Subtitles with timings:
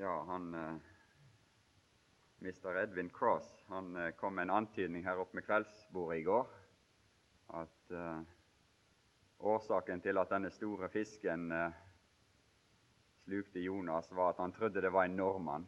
[0.00, 0.74] Ja, han eh,
[2.38, 2.76] Mr.
[2.76, 6.44] Edvin Cross han eh, kom med en antydning her oppe med kveldsbordet i går.
[7.58, 8.20] At eh,
[9.38, 11.80] årsaken til at denne store fisken eh,
[13.24, 15.66] slukte Jonas, var at han trodde det var en nordmann.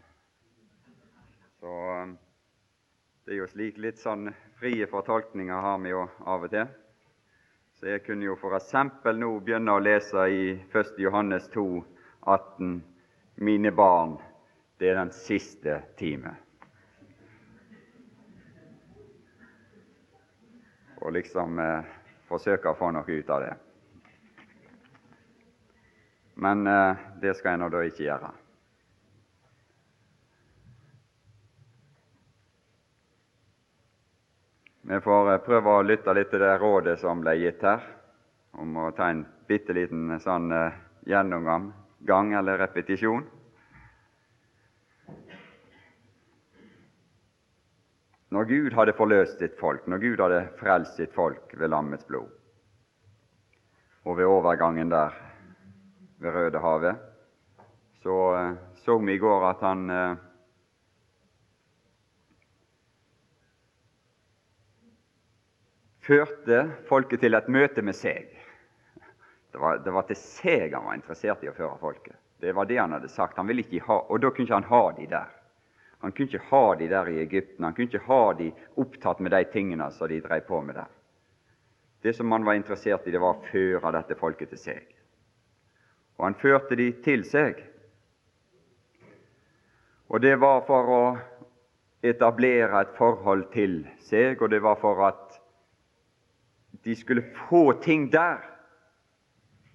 [1.59, 2.15] Så eh,
[3.27, 4.31] det er jo slik litt sånn
[4.63, 6.71] frie fortolkninger har vi jo av og til.
[7.81, 10.95] Så jeg kunne jo for eksempel nå begynne å lese i 1.
[11.03, 11.67] Johannes 2,
[12.31, 12.79] 18,
[13.43, 14.19] Mine barn,
[14.77, 16.35] det er den siste time.
[21.01, 21.89] Og liksom eh,
[22.29, 23.55] forsøke å få noe ut av det.
[26.45, 28.31] Men eh, det skal jeg nå da ikke gjøre.
[34.93, 37.89] Vi får eh, prøve å lytte litt til det rådet som ble gitt her,
[38.61, 41.73] om å ta en bitte liten sånn eh, gjennomgang
[42.07, 43.27] gang eller repetisjon.
[48.31, 52.31] Når Gud hadde forløst sitt folk, når Gud hadde frelst sitt folk ved lammets blod,
[54.07, 55.17] og ved overgangen der
[56.23, 57.01] ved Rødehavet,
[58.03, 58.53] så eh,
[58.85, 60.17] så vi i går at han eh,
[66.01, 68.40] førte folket til et møte med seg.
[69.51, 72.17] Det var, det var, til seg han var interessert i å føre folket.
[72.41, 73.37] Det var det han hadde sagt.
[73.37, 75.33] Han ville ikke ha, Og da kunne ikke han ha de der.
[76.01, 77.65] Han kunne ikke ha de der i Egypten.
[77.65, 80.89] Han kunne ikke ha de opptatt med de tingene som de drev på med der.
[82.01, 84.87] Det som han var interessert i, det var å føre dette folket til seg.
[86.17, 87.61] Og han førte de til seg.
[90.09, 91.03] Og det var for å
[92.03, 95.37] etablere et forhold til seg, og det var for at
[96.85, 98.41] de skulle få ting der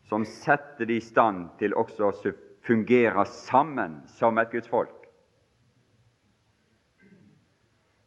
[0.10, 2.34] som setter det i stand til også å
[2.66, 4.94] fungere sammen som et Guds folk.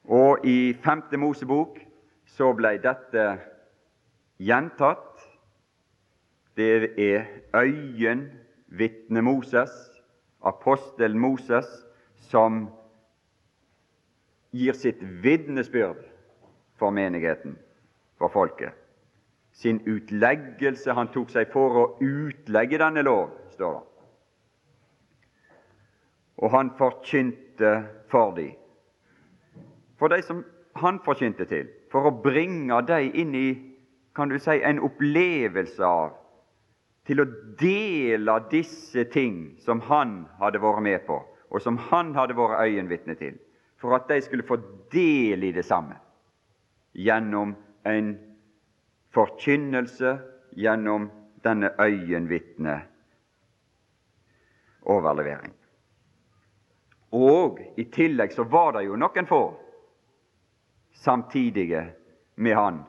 [0.09, 1.79] Og i femte Mosebok
[2.37, 3.27] så ble dette
[4.41, 5.27] gjentatt.
[6.57, 9.71] Det er øyenvitne Moses,
[10.41, 11.69] apostelen Moses,
[12.31, 12.67] som
[14.55, 16.03] gir sitt vitnesbyrd
[16.81, 17.59] for menigheten,
[18.19, 18.88] for folket
[19.59, 20.95] sin utleggelse.
[20.95, 23.85] Han tok seg for å utlegge denne lov, står det.
[26.39, 27.73] Og han forkynte
[28.11, 28.53] for de.
[29.99, 30.45] For de som
[30.79, 33.49] han forkynte til, for å bringe dem inn i
[34.15, 36.15] kan du si, en opplevelse av
[37.09, 37.27] til å
[37.59, 41.19] dele disse ting som han hadde vært med på,
[41.51, 43.39] og som han hadde vært øyenvitne til,
[43.81, 44.59] for at de skulle få
[44.93, 45.97] del i det samme
[46.99, 47.55] gjennom
[47.87, 48.11] en
[49.19, 50.19] forkynnelse
[50.55, 51.11] gjennom
[51.45, 52.81] denne øyenvitne
[54.83, 55.55] overlevering.
[57.13, 59.43] Og i tillegg så var det jo noen få
[60.99, 61.83] samtidige
[62.37, 62.83] med han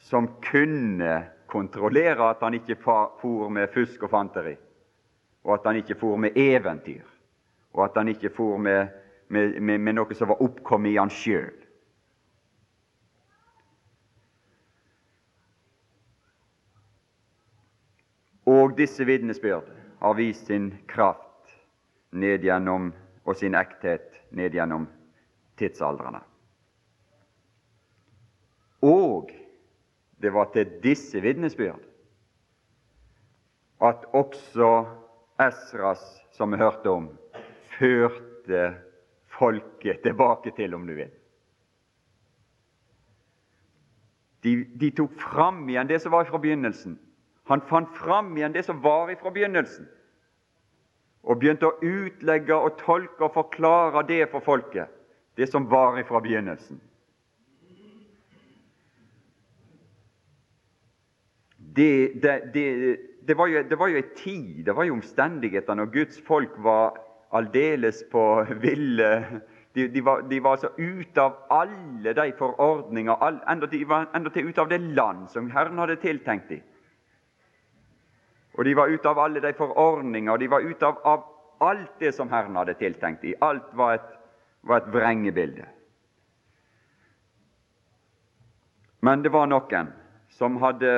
[0.00, 1.12] som kunne
[1.50, 4.56] kontrollere at han ikke for med fusk og fanteri,
[5.44, 7.04] og at han ikke for med eventyr,
[7.74, 8.86] og at han ikke for med,
[9.28, 11.59] med, med, med noe som var oppkommet i han sjøl.
[18.50, 19.68] Og disse vitnesbyrd
[20.00, 21.52] har vist sin kraft
[22.10, 22.90] ned gjennom,
[23.24, 24.88] og sin ekthet ned gjennom
[25.60, 26.22] tidsaldrene.
[28.82, 29.30] Og
[30.20, 31.84] det var til disse vitnesbyrd
[33.80, 34.70] at også
[35.40, 36.02] Esras,
[36.36, 37.06] som vi hørte om,
[37.78, 38.64] førte
[39.30, 41.12] folket tilbake til, om du vil.
[44.44, 46.98] De, de tok fram igjen det som var fra begynnelsen,
[47.50, 49.88] han fant fram igjen det som var ifra begynnelsen,
[51.26, 54.88] og begynte å utlegge og tolke og forklare det for folket,
[55.36, 56.80] det som var ifra begynnelsen.
[61.70, 62.64] Det, det, det,
[63.26, 66.56] det, var jo, det var jo en tid, det var jo omstendigheter når Guds folk
[66.58, 66.98] var
[67.30, 68.24] aldeles på
[68.62, 69.10] ville
[69.74, 74.50] de, de, var, de, var, altså ute av alle de forordninger, all, enda, var endatil
[74.50, 76.64] ute av det land som Herren hadde tiltenkt dem.
[78.60, 81.22] Og de var ute av alle de forordninger, og de var ute av, av
[81.64, 83.38] alt det som Herren hadde tiltenkt dem.
[83.40, 84.10] Alt var et,
[84.68, 85.64] var et vrengebilde.
[89.00, 89.88] Men det var noen
[90.36, 90.92] som hadde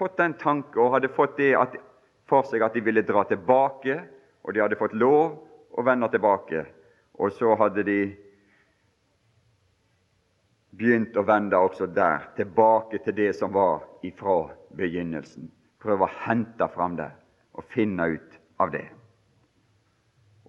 [0.00, 1.76] fått den tanke og hadde fått det at,
[2.24, 3.98] for seg at de ville dra tilbake,
[4.40, 5.42] og de hadde fått lov
[5.76, 6.64] å vende tilbake.
[7.20, 8.00] Og så hadde de
[10.70, 14.44] begynt å vende også der, tilbake til det som var ifra
[14.78, 15.50] begynnelsen.
[15.80, 17.10] Prøve å hente fram det
[17.58, 18.86] og finne ut av det.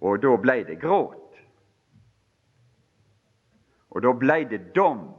[0.02, 1.18] Og da blei det gråt.
[3.92, 5.10] Og da blei det dom.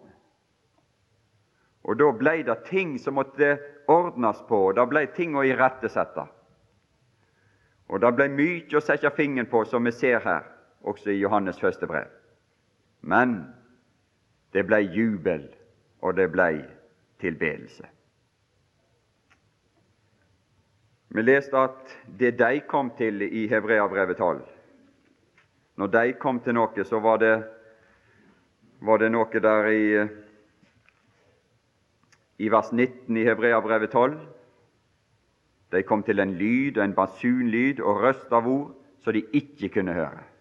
[1.82, 3.56] Og da blei det ting som måtte
[3.90, 6.24] ordnes på, og det blei ting å irettesette.
[7.90, 10.46] Og det blei mye å sette fingeren på, som vi ser her,
[10.86, 12.08] også i Johannes første brev.
[13.02, 13.42] Men
[14.52, 15.48] det blei jubel,
[16.02, 16.60] og det blei
[17.22, 17.86] tilbedelse.
[21.12, 24.40] Vi leste at det de kom til i Hebreabrevet 12
[25.76, 27.34] Når de kom til noe, så var det,
[28.80, 29.86] var det noe der i,
[32.38, 34.18] i vers 19 i Hebreabrevet 12.
[35.72, 39.96] De kom til en lyd, en basunlyd og røst av ord, så de ikke kunne
[39.96, 40.31] høre.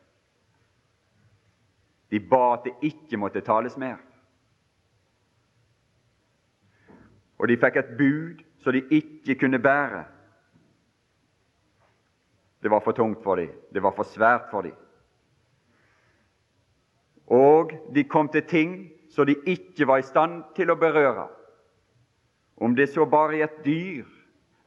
[2.11, 3.99] De ba at det ikke måtte tales mer.
[7.39, 10.03] Og de fikk et bud så de ikke kunne bære.
[12.61, 14.75] Det var for tungt for dem, det var for svært for dem.
[17.27, 21.27] Og de kom til ting så de ikke var i stand til å berøre.
[22.61, 24.05] Om det så bare i et dyr,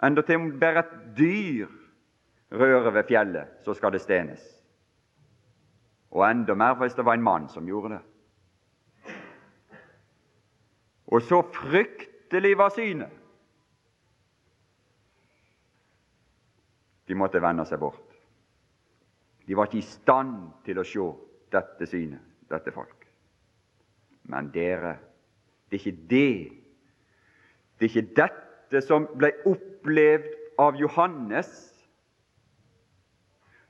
[0.02, 1.70] endatil om bare et dyr
[2.52, 4.42] rører ved fjellet, så skal det stenes.
[6.14, 8.02] Og enda mer hvis det var en mann som gjorde det.
[11.06, 13.10] Og så fryktelig var synet.
[17.08, 18.14] De måtte vende seg bort.
[19.44, 21.08] De var ikke i stand til å se
[21.52, 23.04] dette synet, dette folk.
[24.32, 24.96] Men dere,
[25.68, 26.60] det er ikke det
[27.74, 30.30] Det er ikke dette som ble opplevd
[30.62, 31.50] av Johannes.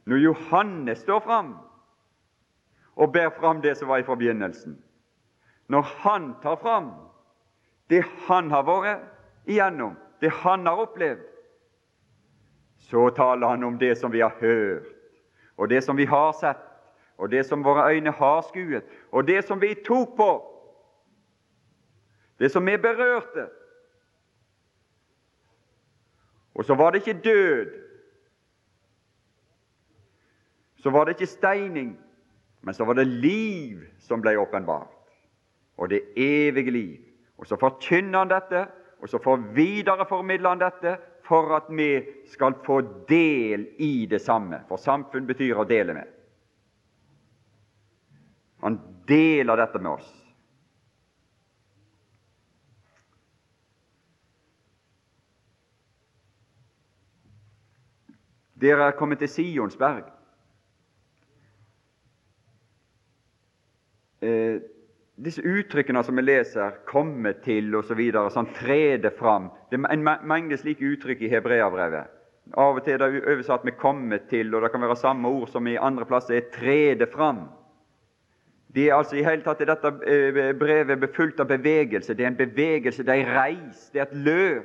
[0.05, 1.55] Når Johannes står fram
[2.97, 4.79] og ber fram det som var i forbegynnelsen,
[5.69, 6.91] når han tar fram
[7.91, 9.05] det han har vært
[9.47, 11.25] igjennom, det han har opplevd,
[12.79, 14.87] så taler han om det som vi har hørt,
[15.57, 16.63] og det som vi har sett,
[17.17, 20.31] og det som våre øyne har skuet, og det som vi tok på,
[22.39, 23.47] det som vi berørte.
[26.55, 27.71] Og så var det ikke død,
[30.77, 32.04] så var det ikke steining,
[32.65, 34.93] men så var det liv som ble åpenbart,
[35.77, 37.01] og det evige liv.
[37.37, 38.65] Og så forkynner han dette,
[39.03, 40.97] og så får videreformidler han dette
[41.29, 41.91] for at vi
[42.33, 44.63] skal få del i det samme.
[44.69, 46.09] For samfunn betyr å dele med.
[48.65, 48.79] Han
[49.09, 50.13] deler dette med oss.
[58.65, 60.14] Dere er kommet til Sionsberg.
[64.25, 64.61] Eh,
[65.25, 68.01] disse uttrykkene som vi leser, 'komme til' osv.,
[68.35, 72.07] sånn trede fram Det er en mengde slike uttrykk i hebreabrevet.
[72.57, 75.49] Av og til er det oversatt med 'komme til', og det kan være samme ord
[75.49, 77.49] som i andre plasser er 'trede fram'.
[78.75, 82.15] Det er altså i hele tatt dette eh, brevet befulgt av bevegelse.
[82.15, 84.65] Det er en bevegelse, det er en reis, det er et løp.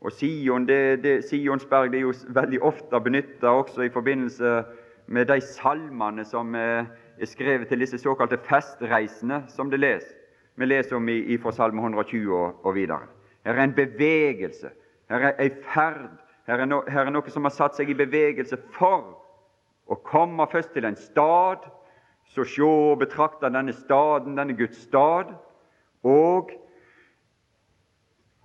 [0.00, 4.64] Og Sion, det, det, Sionsberg det er jo veldig ofte benytta også i forbindelse
[5.06, 6.84] med de salmene som eh,
[7.20, 10.04] er skrevet til disse såkalte festreisende, som det les.
[10.56, 13.06] vi leser om i, fra Salme 120 og, og, videre.
[13.46, 14.70] Her er en bevegelse,
[15.10, 16.08] her er ei ferd,
[16.46, 19.14] her er, no, her er noe som har satt seg i bevegelse for
[19.86, 21.68] å komme først til en stad,
[22.28, 25.30] så se og betrakte denne staden, denne Guds stad,
[26.02, 26.50] og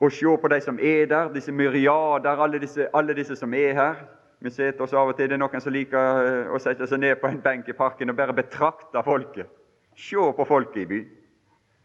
[0.03, 3.73] å se på de som er der, disse myriader, alle disse, alle disse som er
[3.77, 4.05] her,
[4.43, 6.99] vi sitter oss av og til det er noen som liker eh, å sette seg
[6.99, 9.47] ned på en benk i parken og bare betrakte folket.
[9.95, 11.11] Se på folket i byen.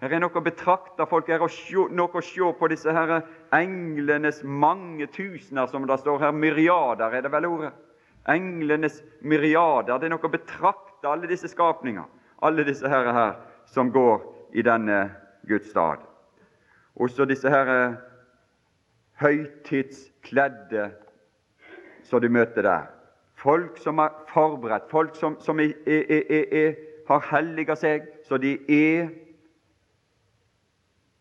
[0.03, 3.15] Her er noe å betrakte folk, her er noe å se på disse her
[3.55, 6.35] englenes mange tusener, som det står her.
[6.35, 7.73] Myriader er det vel ordet?
[8.31, 9.99] Englenes myriader.
[9.99, 12.07] Det er noe å betrakte alle disse skapninger,
[12.43, 13.35] alle disse her, her
[13.71, 14.23] som går
[14.59, 15.03] i denne
[15.47, 16.03] Guds stad.
[16.99, 17.99] Også disse her
[19.23, 20.91] høytidskledde
[22.09, 22.89] som du møter der.
[23.39, 26.77] Folk som er forberedt, folk som, som er, er, er,
[27.09, 29.11] har helliga seg, så de er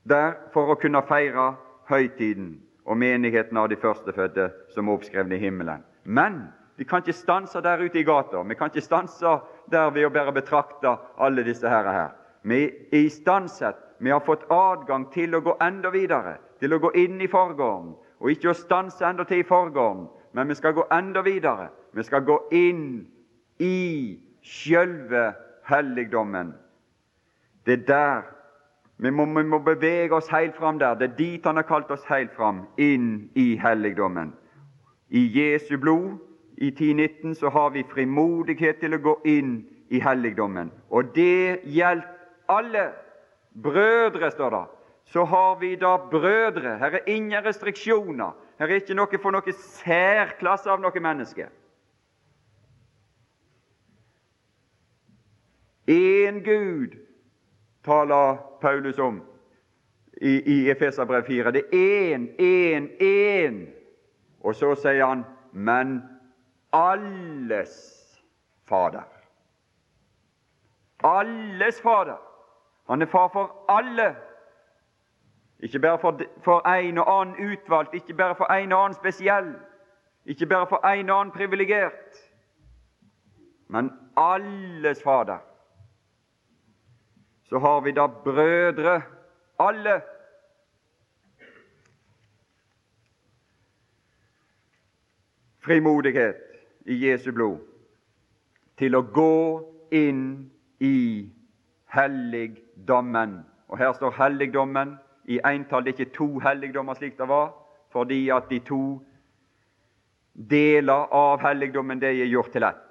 [0.07, 1.51] der for å kunne feire
[1.91, 2.55] høytiden
[2.87, 5.83] og menigheten av de førstefødte som er oppskrevet i himmelen.
[6.03, 6.47] Men
[6.79, 8.41] vi kan ikke stanse der ute i gata.
[8.47, 9.39] Vi kan ikke stanse
[9.71, 12.11] der ved å bare betrakte alle disse herre her.
[12.47, 13.83] Vi er istandsatt.
[13.99, 17.95] Vi har fått adgang til å gå enda videre, til å gå inn i forgården,
[18.21, 20.05] og ikke å stanse enda til i forgården,
[20.37, 21.69] men vi skal gå enda videre.
[21.97, 23.07] Vi skal gå inn
[23.57, 25.31] i sjølve
[25.65, 26.51] helligdommen.
[27.65, 28.21] Det er der
[28.97, 30.93] vi må, vi må, bevege oss helt fram der.
[30.93, 34.33] Det er dit Han har kalt oss helt fram, inn i helligdommen.
[35.09, 36.17] I Jesu blod,
[36.57, 40.69] i 10.19 så har vi frimodighet til å gå inn i helligdommen.
[40.89, 42.05] Og det gjelder
[42.49, 42.91] alle
[43.53, 44.65] brødre, står det.
[45.05, 46.77] Så har vi da brødre.
[46.77, 48.37] Her er ingen restriksjoner.
[48.57, 51.49] Her er ikke noe for noe særklasse av noe menneske.
[55.87, 56.97] Én Gud
[57.85, 59.21] taler Paulus om
[60.21, 61.51] i, i Efeserbrev 4.
[61.51, 63.59] Det er én, én, én.
[64.43, 65.23] Og så sier han
[65.53, 66.01] men
[66.73, 67.77] alles
[68.67, 69.05] Fader.
[71.03, 72.19] Alles Fader.
[72.87, 74.15] Han er far for alle.
[75.59, 79.55] Ikke bare for, for en og annen utvalgt, ikke bare for en og annen spesiell,
[80.25, 82.19] ikke bare for en og annen privilegert,
[83.67, 85.37] men alles Fader.
[87.43, 89.01] Så har vi da brødre,
[89.59, 90.01] alle.
[95.59, 96.35] Frimodighet
[96.85, 97.57] i Jesu blod
[98.77, 99.33] til å gå
[99.91, 101.27] inn i
[101.91, 103.39] helligdommen.
[103.67, 104.95] Og her står helligdommen
[105.27, 105.85] i entall.
[105.85, 107.53] Det er ikke to helligdommer slik det var,
[107.91, 108.81] fordi at de to
[110.33, 112.83] deler av helligdommen de er gjort til ett.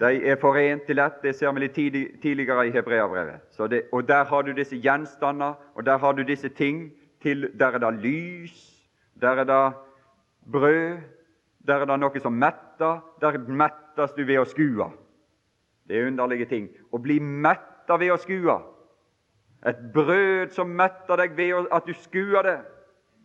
[0.00, 1.20] De er forent til ett.
[1.22, 1.76] Det ser vi litt
[2.22, 3.60] tidligere i Hebreabrevet.
[3.92, 6.90] Og der har du disse gjenstander, og der har du disse ting.
[7.20, 8.86] Til, der er det lys,
[9.20, 9.72] der er det
[10.52, 11.00] brød,
[11.68, 13.02] der er det noe som metter.
[13.20, 14.86] Der mettes du ved å skue.
[15.84, 16.70] Det er underlige ting.
[16.92, 18.56] Å bli metta ved å skue.
[19.66, 22.58] Et brød som metter deg ved at du skuer det.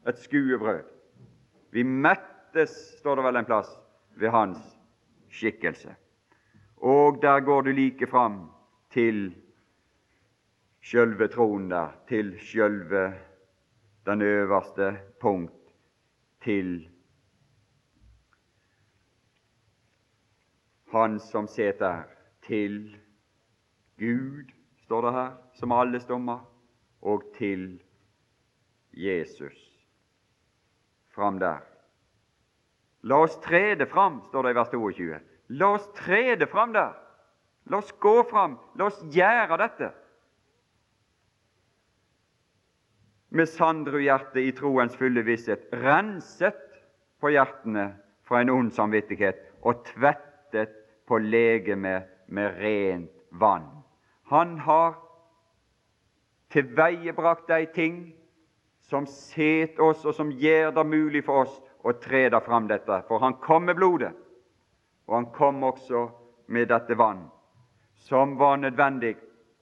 [0.07, 0.83] Et skuebrød.
[1.71, 3.69] Vi mettes, står det vel en plass,
[4.15, 4.59] ved hans
[5.31, 5.95] skikkelse.
[6.77, 8.51] Og der går du like fram
[8.91, 9.35] til
[10.83, 13.13] sjølve tronen der, til sjølve
[14.05, 15.73] den øverste punkt,
[16.43, 16.89] til
[20.95, 22.03] Han som sitter her
[22.47, 22.97] til
[23.99, 24.51] Gud,
[24.85, 26.43] står det her, som alle stommer,
[27.01, 27.75] og til
[28.93, 29.57] Jesus.
[31.15, 31.63] Fram der.
[33.05, 35.19] La oss tre det fram, står det i vers 22.
[35.59, 36.95] La oss tre det fram der.
[37.69, 38.57] La oss gå fram.
[38.77, 39.91] La oss gjøre dette.
[43.35, 46.61] Med sandruhjerte i troens fulle visshet, renset
[47.21, 47.89] på hjertene
[48.25, 50.73] fra en ond samvittighet og tvettet
[51.05, 53.74] på legemet med rent vann.
[54.31, 54.95] Han har
[56.49, 57.97] tilveiebrakt de ting
[58.81, 61.55] som set oss, og som gjør det mulig for oss
[61.85, 63.01] å tre det fram dette.
[63.07, 64.13] For han kom med blodet,
[65.07, 66.07] og han kom også
[66.47, 67.25] med dette vann,
[68.07, 69.15] som var nødvendig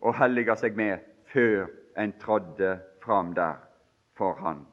[0.04, 1.68] å hellige seg med før
[2.00, 3.60] en trådde fram der
[4.18, 4.66] for han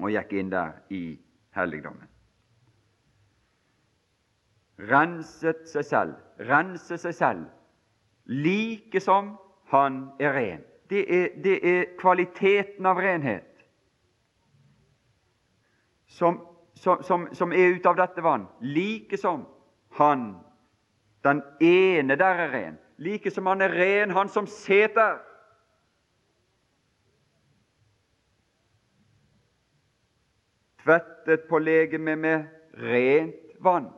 [0.00, 1.14] og gikk inn der i
[1.54, 2.08] helligdommen
[4.78, 6.14] renset seg selv,
[6.48, 7.44] rense seg selv,
[8.24, 9.36] like som
[9.70, 10.62] han er ren.
[10.90, 13.54] Det er, det er kvaliteten av renhet
[16.14, 16.40] som,
[16.74, 19.46] som, som, som er ut av dette vann, like som
[19.98, 20.36] han,
[21.26, 25.18] den ene der er ren, like som han er ren, han som seter.
[30.84, 32.44] Tvettet på legemet med
[32.78, 33.88] rent vann.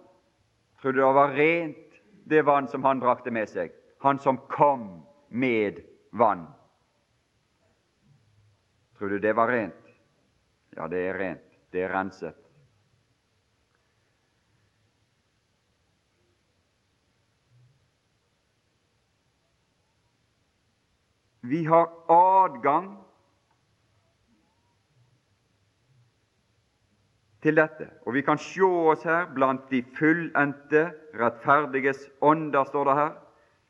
[0.80, 3.74] Tror du det var rent, det vann som han brakte med seg?
[4.06, 6.46] Han som kom med vann.
[8.98, 9.88] Tror du det var rent?
[10.70, 11.56] Ja, det er rent.
[11.70, 12.38] Det er renset.
[21.40, 22.92] Vi har adgang
[27.42, 27.90] til dette.
[28.06, 33.14] Og vi kan se oss her blant de fullendte rettferdiges ånder, står det her.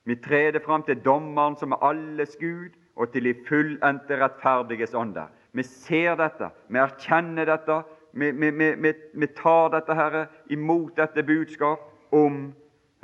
[0.06, 5.26] Vi treder fram til dommeren som er alles Gud, og til de fullendte rettferdiges ånder.
[5.52, 7.80] Vi ser dette, vi erkjenner dette,
[8.16, 10.16] vi, vi, vi, vi tar dette her,
[10.48, 11.82] imot dette budskap
[12.14, 12.54] om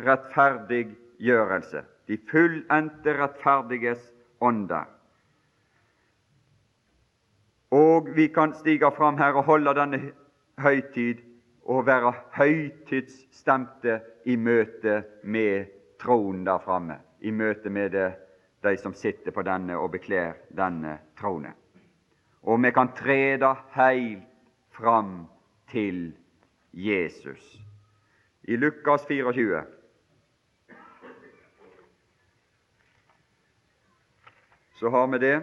[0.01, 1.83] rettferdiggjørelse.
[2.09, 4.07] De fullendte rettferdiges
[4.41, 4.89] ånder.
[7.73, 10.01] Og vi kan stige fram her og holde denne
[10.61, 11.21] høytid
[11.65, 15.71] og være høytidsstemte i møte med
[16.03, 18.11] tronen der framme, i møte med det,
[18.63, 21.55] de som sitter på denne og bekler denne tronen.
[22.43, 24.27] Og vi kan trede heilt
[24.75, 25.29] fram
[25.71, 26.13] til
[26.73, 27.61] Jesus.
[28.43, 29.63] I Lukas 24
[34.75, 35.37] så har vi det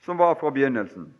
[0.00, 1.17] som var fra begynnelsen.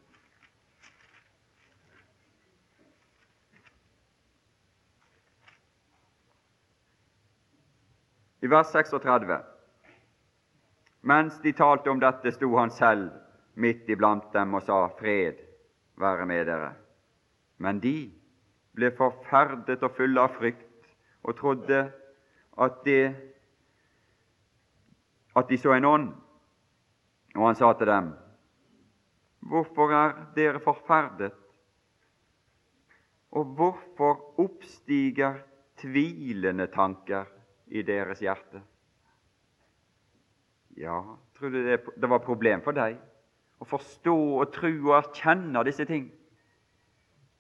[8.49, 9.41] I vers 36.
[11.01, 13.11] Mens de talte om dette, sto han selv
[13.61, 15.43] midt iblant dem og sa, Fred
[16.01, 16.71] være med dere.
[17.61, 18.09] Men de
[18.73, 20.89] ble forferdet og fulle av frykt
[21.29, 21.83] og trodde
[22.65, 23.13] at, det,
[25.37, 26.11] at de så en ånd.
[27.37, 28.13] Og han sa til dem,
[29.45, 31.35] Hvorfor er dere forferdet?
[33.37, 35.43] Og hvorfor oppstiger
[35.77, 37.29] tvilende tanker
[37.71, 38.63] i deres hjerte?
[40.79, 41.01] Ja,
[41.39, 42.99] tror du det, det var problem for deg
[43.59, 46.07] å forstå og tro og erkjenne disse ting?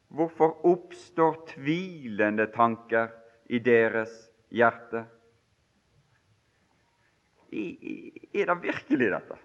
[0.08, 3.12] Hvorfor oppstår tvilende tanker
[3.52, 4.14] i deres
[4.50, 5.04] hjerte?
[7.52, 9.38] Er det virkelig dette?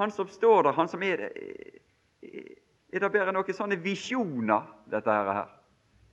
[0.00, 1.32] Han som står der, han som er det
[2.94, 5.48] Er det bare noen sånne visjoner, dette her?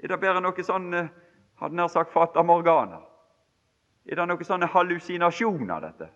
[0.01, 1.03] Er det bare noen sånne
[1.61, 3.01] hadde nær sagt fata morgana?
[4.09, 6.07] Er det noen sånne hallusinasjoner, dette?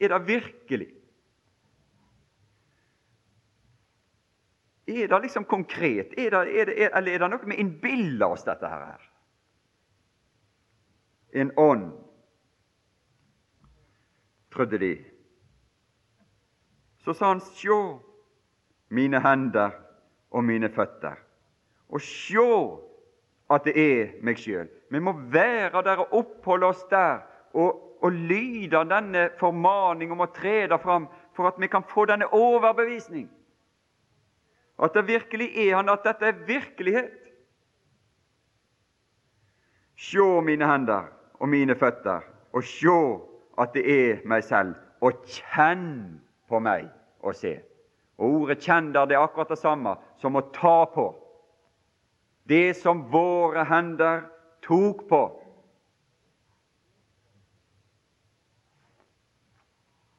[0.00, 0.88] Er det virkelig?
[4.86, 6.16] Er det liksom konkret?
[6.18, 9.04] Er det, er det, eller er det noe vi innbiller oss dette her?
[11.34, 11.92] En ånd,
[14.54, 14.92] trodde de.
[17.04, 17.78] Så sa han, sjå
[18.94, 19.74] mine hender
[20.30, 21.18] og mine føtter,
[21.88, 22.50] og sjå
[23.50, 24.68] at det er meg sjøl.
[24.90, 27.20] Vi må være der og oppholde oss der
[27.52, 32.06] og, og lyde denne formaning om å tre der fram for at vi kan få
[32.08, 33.28] denne overbevisning.
[34.82, 37.12] At det virkelig er han, at dette er virkelighet.
[39.94, 41.06] Sjå mine hender
[41.38, 42.98] og mine føtter, og sjå
[43.58, 44.74] at det er meg selv,
[45.04, 46.18] og kjenn
[46.50, 46.88] på meg
[47.22, 47.60] og se.
[48.18, 51.23] Og Ordet 'kjenn' der, det er akkurat det samme som å ta på.
[52.44, 54.26] Det som våre hender
[54.62, 55.22] tok på.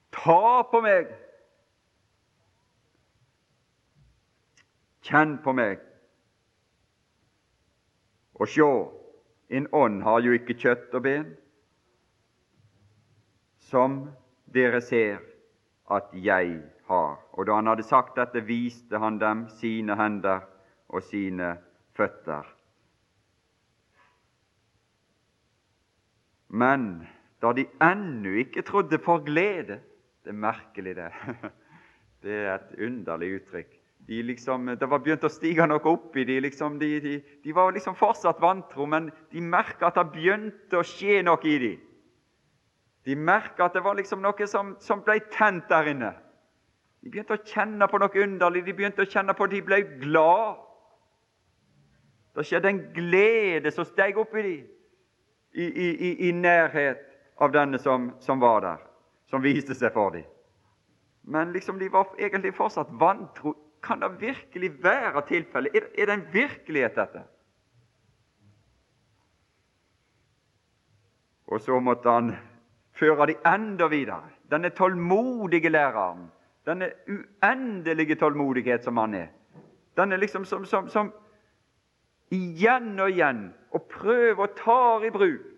[0.09, 1.11] Ta på meg!
[5.05, 5.83] Kjenn på meg.
[8.41, 8.69] Og sjå,
[9.53, 11.27] en ånd har jo ikke kjøtt og ben,
[13.69, 13.99] som
[14.55, 15.21] dere ser
[15.93, 16.57] at jeg
[16.89, 17.13] har.
[17.37, 20.41] Og da han hadde sagt dette, viste han dem sine hender
[20.89, 21.55] og sine
[21.95, 22.47] føtter.
[26.55, 27.05] Men
[27.43, 29.81] da de ennå ikke trodde for glede
[30.23, 31.11] Det er merkelig, det.
[32.25, 33.73] Det er et underlig uttrykk.
[34.07, 37.53] De liksom, det var begynt å stige noe opp i de, liksom, de, de, de
[37.53, 41.83] var liksom fortsatt vantro, men de merka at det begynte å skje noe i dem.
[43.05, 46.11] De merka at det var liksom noe som, som ble tent der inne.
[47.05, 48.65] De begynte å kjenne på noe underlig.
[48.65, 50.64] De begynte å kjenne på at de ble glad.
[52.35, 54.63] Det skjedde en glede som steg opp i dem,
[55.55, 57.03] i, i, i, nærhet
[57.39, 58.81] av denne som, som, var der,
[59.31, 60.25] som viste seg for dem.
[61.23, 63.55] Men liksom de var egentlig fortsatt vantro.
[63.85, 65.75] Kan det virkelig være tilfellet?
[65.75, 67.21] Er, er det en virkelighet, dette?
[71.47, 72.31] Og så måtte han
[72.97, 74.31] føre de enda videre.
[74.51, 76.27] Denne tålmodige læreren,
[76.65, 79.27] denne uendelige tålmodighet som han er.
[79.97, 81.13] Denne liksom som, som, som
[82.33, 83.43] igjen og igjen
[83.75, 85.51] og prøver og tar i bruk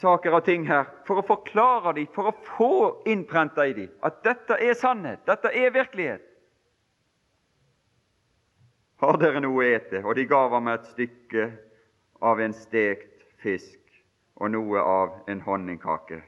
[0.00, 2.72] saker og ting her for å forklare dem, for å få
[3.10, 6.26] innprenta i dem at dette er sannhet, dette er virkelighet.
[9.00, 10.02] Har dere noe å ete?
[10.04, 11.46] Og de gav ham et stykke
[12.20, 13.78] av en stekt fisk
[14.40, 16.20] og noe av en honningkake.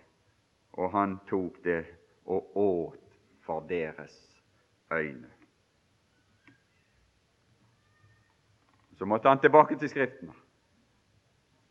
[0.81, 1.83] Og han tok det
[2.25, 4.17] og åt for deres
[4.93, 5.32] øyne.
[9.03, 10.31] Så måtte han tilbake til Skriftene.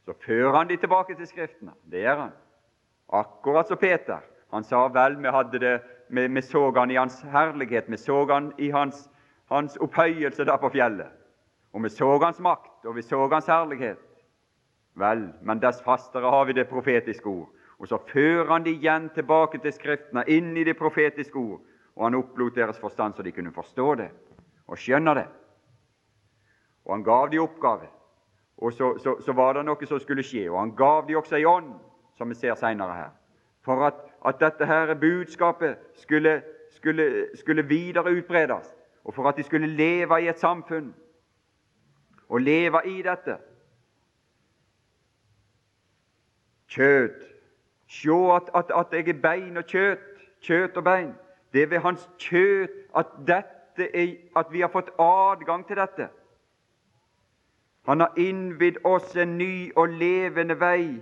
[0.04, 1.72] Så fører han de tilbake til Skriftene.
[1.88, 2.34] Det gjør han.
[3.08, 4.20] Akkurat som Peter.
[4.52, 5.72] Han sa vel, vi, hadde det,
[6.10, 9.08] vi, vi så han i hans herlighet, vi så han i hans,
[9.48, 11.08] hans opphøyelse der på fjellet.
[11.72, 14.04] Og vi så hans makt, og vi så hans herlighet.
[15.00, 17.48] Vel, men dess fastere har vi det profetiske ord.
[17.80, 21.64] Og så fører han de igjen tilbake til Skriftene, inn i det profetiske ord,
[21.96, 24.12] og han opplot deres forstand så de kunne forstå det
[24.68, 25.30] og skjønne det.
[26.86, 27.88] Og han gav de oppgave.
[28.58, 31.36] Og så, så, så, var det noe som skulle skje, og han gav de også
[31.40, 31.74] ei ånd,
[32.18, 33.14] som vi ser seinere her,
[33.66, 39.44] for at, at, dette her budskapet skulle, skulle, skulle videre utbredes, og for at de
[39.44, 40.94] skulle leve i et samfunn
[42.30, 43.38] og leve i dette.
[46.70, 47.28] Kjøtt.
[47.92, 51.12] Se at, at, at jeg er bein og kjøtt, kjøtt og bein.
[51.54, 56.08] Det er ved hans kjøtt at, er, at vi har fått adgang til dette.
[57.86, 61.02] Han har innvidd oss en ny og levende vei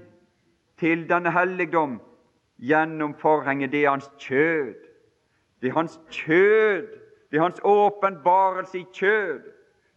[0.79, 1.99] til denne helligdom
[2.59, 3.71] gjennom forhenget.
[3.71, 4.75] Det er hans kjød.
[5.61, 6.87] Det er hans kjød,
[7.31, 9.41] det er hans åpenbarelse i kjød,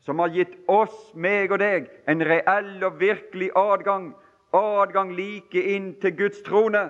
[0.00, 4.10] som har gitt oss, meg og deg, en reell og virkelig adgang,
[4.52, 6.88] adgang like inn til Guds trone.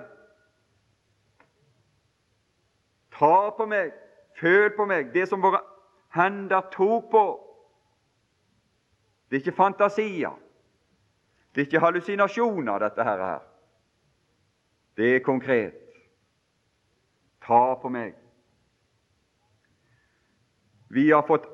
[3.13, 3.93] Ta på meg,
[4.41, 5.61] føl på meg, det som våre
[6.17, 7.25] hender tok på.
[9.29, 10.39] Det er ikke fantasier.
[11.55, 13.39] Det er ikke hallusinasjoner, dette her.
[14.97, 15.79] Det er konkret.
[17.45, 18.13] Ta på meg.
[20.93, 21.45] Vi har fått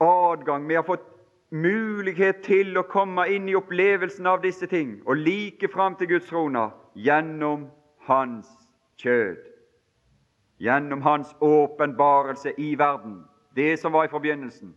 [0.00, 1.04] adgang, vi har fått
[1.52, 6.30] mulighet til å komme inn i opplevelsen av disse ting og like fram til Guds
[6.30, 7.68] troner gjennom
[8.08, 8.48] Hans
[9.02, 9.36] kjød.
[10.62, 13.20] Gjennom Hans åpenbarelse i verden.
[13.54, 14.72] Det som var i forbegynnelsen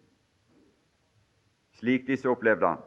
[1.79, 2.83] slik disse opplevde han.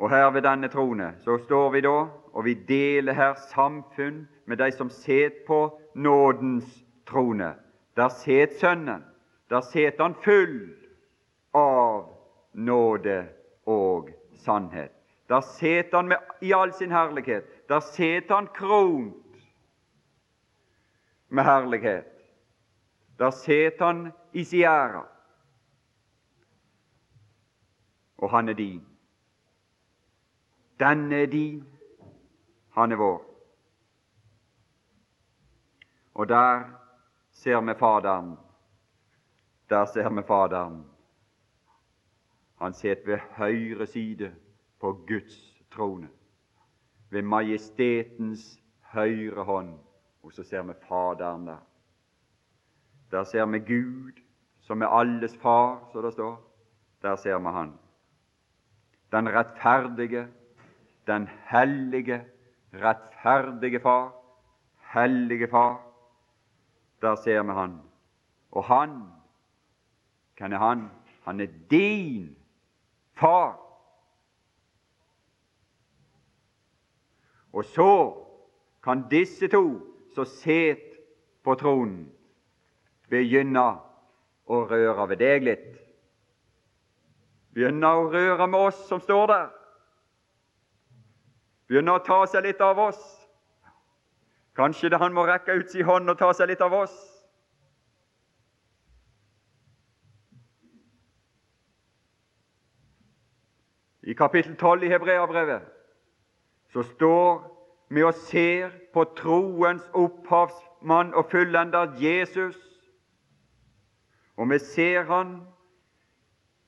[0.00, 1.96] Og her ved denne trone så står vi da,
[2.32, 7.54] og vi deler her samfunn med de som sitter på nådens trone.
[7.96, 9.04] Der sitter Sønnen.
[9.50, 10.76] Der sitter han full
[11.54, 12.16] av
[12.52, 13.26] nåde
[13.66, 14.08] og
[14.44, 14.90] sannhet.
[15.28, 17.44] Der sitter han med, i all sin herlighet.
[17.68, 19.14] Der sitter han kront
[21.28, 22.09] med herlighet.
[23.20, 25.04] Der set han i si ære.
[28.16, 28.86] Og han er din.
[30.80, 31.64] Denne er din,
[32.70, 33.24] han er vår.
[36.14, 36.64] Og der
[37.30, 38.36] ser vi Faderen.
[39.68, 40.84] Der ser vi Faderen.
[42.58, 44.34] Han sitter ved høyre side
[44.80, 46.08] på Guds trone,
[47.10, 49.78] ved majestetens høyre hånd,
[50.22, 51.69] og så ser vi Faderen der.
[53.10, 54.12] Der ser vi Gud,
[54.60, 56.36] som er alles far, så det står.
[57.02, 57.72] Der ser vi Han.
[59.12, 60.28] Den rettferdige,
[61.06, 62.24] den hellige,
[62.72, 64.12] rettferdige Far,
[64.94, 65.80] hellige Far.
[67.02, 67.80] Der ser vi Han.
[68.50, 69.02] Og Han,
[70.38, 70.90] hvem er Han?
[71.24, 72.36] Han er din
[73.12, 73.60] far.
[77.52, 78.16] Og så
[78.82, 79.80] kan disse to
[80.14, 80.96] som sitter
[81.44, 82.12] på tronen,
[83.10, 83.66] begynne
[84.50, 85.70] å røre ved deg litt.
[87.54, 89.48] Begynne å røre med oss som står der.
[91.70, 93.00] Begynne å ta seg litt av oss.
[94.58, 96.94] Kanskje det han må rekke ut sin hånd og ta seg litt av oss.
[104.02, 105.66] I kapittel 12 i Hebreabrevet
[106.72, 107.42] så står
[107.94, 112.58] vi og ser på troens opphavsmann og fullender Jesus
[114.40, 115.34] og vi ser han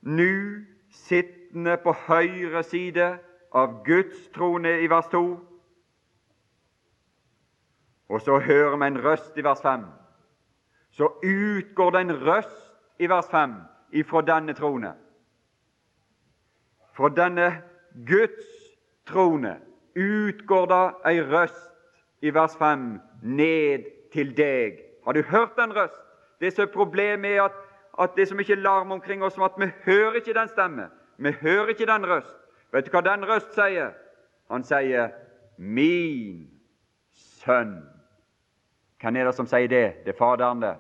[0.04, 0.32] nå
[0.92, 3.06] sittende på høyre side
[3.56, 5.22] av Guds trone i vers 2.
[8.12, 9.86] Og så hører vi en røst i vers 5.
[10.92, 13.56] Så utgår det en røst i vers 5
[14.02, 14.92] ifra denne trone.
[16.92, 17.48] Fra denne
[18.04, 18.52] Guds
[19.08, 19.56] trone
[19.96, 21.72] utgår det ei røst
[22.20, 22.86] i vers 5
[23.22, 24.76] ned til deg.
[25.04, 26.02] Har du hørt den røst?
[26.42, 27.61] Det som er problemet, er at,
[28.00, 30.88] at det som ikke larmer larm omkring oss som at vi hører ikke den stemme.
[31.18, 32.36] Vi hører ikke den røst.
[32.72, 33.92] Vet du hva den røst sier?
[34.50, 35.10] Han sier
[35.58, 36.50] 'min
[37.12, 37.88] sønn'.
[39.00, 40.04] Hvem er det som sier det?
[40.04, 40.76] Det er Faderen, det.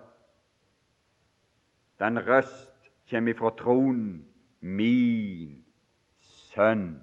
[1.98, 4.26] Den røst kommer ifra tronen.
[4.60, 5.64] Min
[6.20, 7.02] sønn.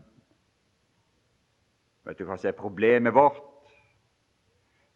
[2.05, 3.43] Vet du hva som er problemet vårt?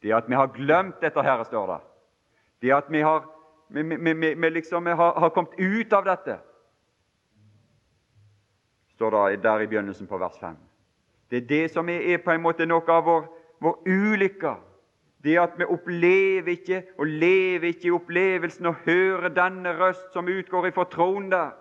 [0.01, 1.81] Det er at vi har glemt dette her, står det.
[2.61, 3.27] Det er at vi har
[3.73, 6.37] vi, vi, vi, vi liksom har, har, kommet ut av dette,
[8.93, 10.59] står det der i begynnelsen på vers 5.
[11.31, 13.25] Det er det som er, på en måte noe av vår,
[13.65, 14.53] vår ulykke.
[15.23, 20.29] Det at vi opplever ikke og lever ikke i opplevelsen og hører denne røst som
[20.29, 21.55] utgår ifra tronen der.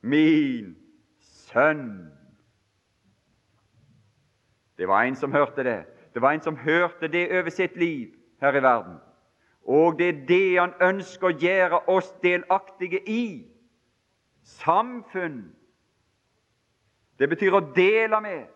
[0.00, 0.72] Min
[1.20, 2.08] sønn.
[4.78, 5.82] Det var en som hørte det.
[6.14, 8.96] Det var en som hørte det over sitt liv her i verden.
[9.70, 13.24] Og det er det han ønsker å gjøre oss delaktige i.
[14.42, 15.44] Samfunn.
[17.20, 18.48] Det betyr å dele med.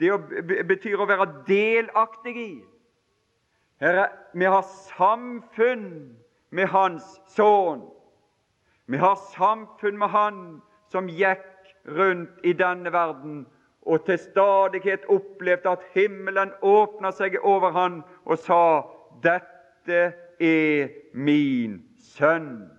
[0.00, 2.52] Det betyr å være delaktig i.
[3.82, 4.64] Herre, vi har
[4.96, 5.88] samfunn
[6.54, 7.04] med Hans
[7.34, 7.82] sønn.
[8.86, 10.38] Vi har samfunn med Han
[10.92, 11.44] som gikk
[11.84, 13.42] rundt i denne verden
[13.82, 18.60] og til stadighet opplevde at himmelen åpna seg over han og sa
[19.24, 22.70] dette er min sønn.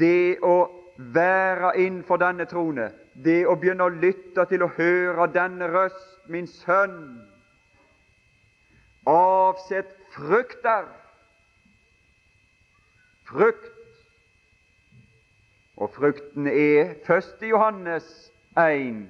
[0.00, 5.68] det å være innenfor denne trone, det å begynne å lytte til å høre denne
[5.68, 7.20] røst, min sønn,
[9.04, 11.01] avsett frukter.
[13.32, 13.68] Frukt.
[15.76, 19.08] Og frukten er først i Johannes 1,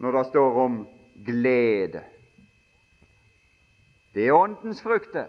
[0.00, 0.80] når det står om
[1.26, 2.02] glede.
[4.14, 5.26] Det er Åndens frukter.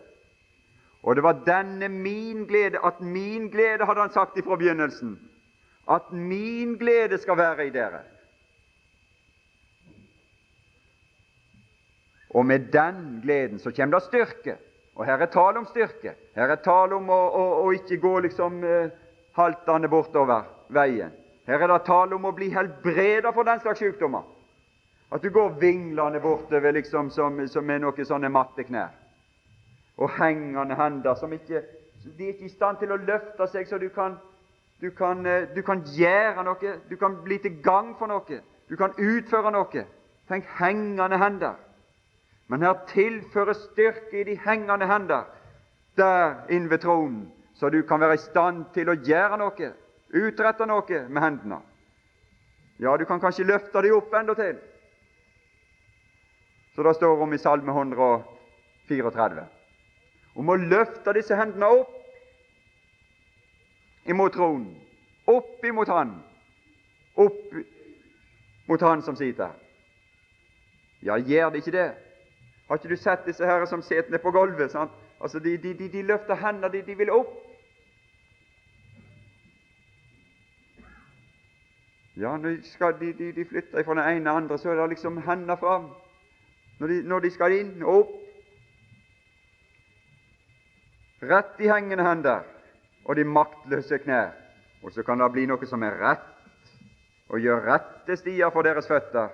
[1.04, 5.20] Og det var denne min glede, at min glede, hadde han sagt ifra begynnelsen,
[5.90, 8.02] at min glede skal være i dere.
[12.30, 14.58] Og med den gleden så kommer det styrke.
[15.02, 16.14] Og her er tale om styrke.
[16.36, 18.92] Her er tale om å, å, å ikke gå liksom eh,
[19.34, 21.16] haltende bortover veien.
[21.48, 24.28] Her er det tale om å bli helbreda for den slags sykdommer.
[25.10, 28.94] At du går vinglende bortover liksom som, som med noen sånne matte knær.
[29.98, 31.64] Og hengende hender som ikke
[32.02, 34.20] De er ikke i stand til å løfte seg så du kan
[34.82, 38.78] du kan, eh, du kan gjøre noe, du kan bli til gang for noe, du
[38.78, 39.84] kan utføre noe.
[40.30, 41.60] Tenk hengende hender.
[42.52, 45.24] Men her tilføres styrke i de hengende hender
[45.98, 49.70] der inne ved tronen, så du kan være i stand til å gjøre noe,
[50.12, 51.62] utrette noe med hendene.
[52.80, 54.60] Ja, du kan kanskje løfte dem opp endatil.
[56.76, 59.48] Så det står om i Salme 134.
[60.36, 61.98] Om å løfte disse hendene opp
[64.12, 64.76] imot tronen,
[65.28, 66.16] opp imot Han,
[67.16, 67.42] opp
[68.68, 69.52] mot Han som sitter.
[71.02, 72.11] Ja, gjør det ikke det?
[72.72, 74.72] Har ikke du sett disse herre som sitter nede på gulvet?
[74.72, 74.92] Sant?
[75.20, 77.34] Altså, de, de, de, de løfter hendene, de, de vil opp.
[82.16, 84.86] Ja, når de, skal, de, de, flytter fra den ene til andre, så er det
[84.94, 85.90] liksom hendene fram.
[86.80, 88.16] Når de, når de skal inn, opp.
[91.28, 92.48] Rett i hengende hender
[93.04, 94.32] og de maktløse knær.
[94.84, 96.24] Og så kan det bli noe som er rett,
[97.28, 99.28] og gjør rette stier for deres føtter,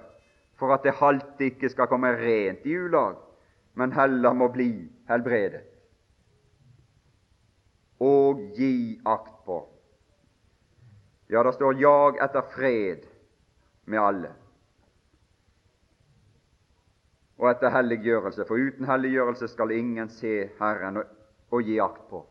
[0.57, 3.26] for at det halte ikke skal komme rent i ulag,
[3.77, 4.71] men heller må bli
[5.09, 5.61] helbredet.
[8.01, 9.57] Og gi akt på.
[11.29, 13.05] Ja, det står 'jag etter fred
[13.85, 14.33] med alle'.
[17.37, 20.97] Og etter helliggjørelse, for uten helliggjørelse skal ingen se Herren
[21.51, 22.25] og, gi akt på.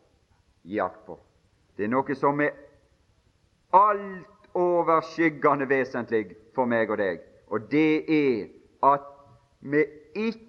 [0.63, 1.19] Gi akt på.
[1.77, 2.49] Det er noe som er
[3.73, 8.47] altoverskyggende vesentlig for meg og deg, og det er
[8.83, 9.01] at
[9.61, 10.46] vi ikke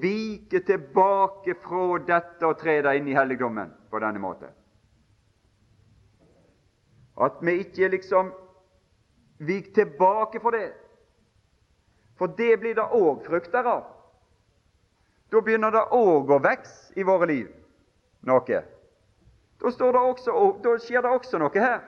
[0.00, 4.52] viker tilbake fra dette og tre deg inn i helligdommen på denne måten.
[7.16, 8.32] At vi ikke liksom
[9.38, 10.72] vik tilbake for det.
[12.18, 13.84] For det blir det òg frukter av.
[15.30, 17.48] Da begynner det òg å vokse i våre liv
[18.24, 18.60] noe.
[19.60, 21.80] Da, også, da skjer det også noe her.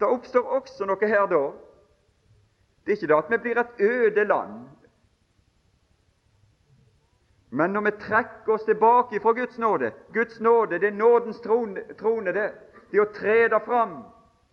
[0.00, 1.44] Det oppstår også noe her da.
[2.84, 4.64] Det er ikke det at vi blir et øde land.
[7.54, 11.84] Men når vi trekker oss tilbake fra Guds nåde Guds nåde, det er nådens trone,
[11.98, 12.48] trone det.
[12.90, 14.00] Det å tre det fram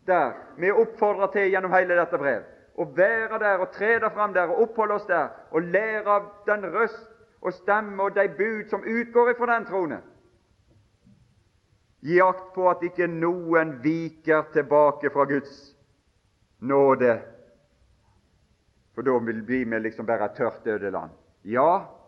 [0.06, 0.36] der.
[0.58, 2.46] Vi oppfordrer til gjennom hele dette brev
[2.80, 6.30] å være der og tre der fram der og oppholde oss der og lære av
[6.48, 7.10] den røst
[7.42, 10.00] og stemme og de bud som utgår ifra den trone.
[12.02, 15.76] Gi akt på at ikke noen viker tilbake fra Guds
[16.62, 17.18] nåde,
[18.96, 21.12] for da vil vi liksom bare et tørt ødeland.
[21.44, 22.01] Ja,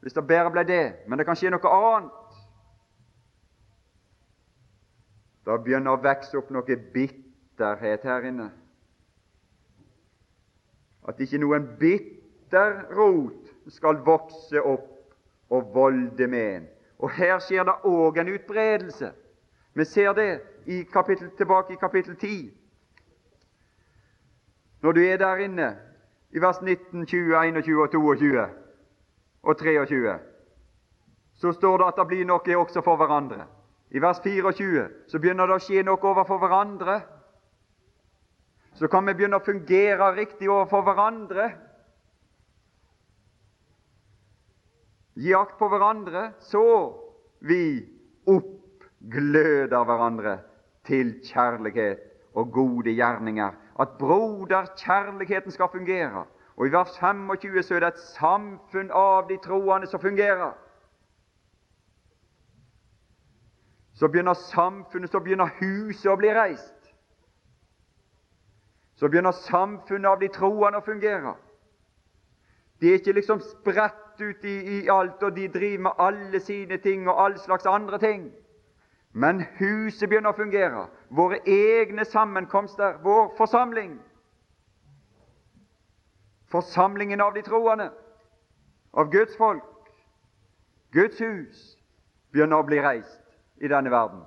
[0.00, 2.38] hvis det bare ble det, men det kan skje noe annet.
[5.46, 8.50] Da begynner å vokse opp noe bitterhet her inne.
[11.08, 14.94] At ikke noen bitter rot skal vokse opp
[15.48, 16.68] og volde med en.
[16.98, 19.12] Og her skjer det òg en utbredelse.
[19.74, 20.30] Vi ser det
[20.66, 22.52] i kapittel, tilbake i kapittel 10.
[24.82, 25.68] Når du er der inne
[26.30, 28.48] i vers 19, 20, 21 og 22
[29.48, 30.18] og 23,
[31.40, 33.46] så står det at det blir noe også for hverandre.
[33.90, 36.98] I vers 24 så begynner det å skje noe overfor hverandre.
[38.76, 41.48] Så kan vi begynne å fungere riktig overfor hverandre.
[45.18, 46.62] Gi akt på hverandre, så
[47.40, 47.80] vi
[48.28, 50.36] oppgløder hverandre
[50.86, 52.04] til kjærlighet
[52.38, 53.56] og gode gjerninger.
[53.80, 56.26] At broderkjærligheten skal fungere.
[56.58, 60.56] Og I vers 25 så er det et samfunn av de troende som fungerer.
[63.94, 66.90] Så begynner samfunnet, så begynner huset å bli reist.
[68.98, 71.36] Så begynner samfunnet av de troende å fungere.
[72.80, 76.78] De er ikke liksom spredt ut i, i alt, og de driver med alle sine
[76.82, 78.28] ting og all slags andre ting.
[79.12, 80.88] Men huset begynner å fungere.
[81.10, 84.00] Våre egne sammenkomster, vår forsamling.
[86.48, 87.90] Forsamlingen av de troende,
[88.92, 89.64] av Guds folk,
[90.92, 91.76] Guds hus,
[92.32, 93.20] begynner å bli reist
[93.60, 94.24] i denne verden